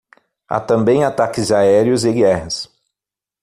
[0.47, 2.67] Há também ataques aéreos e guerras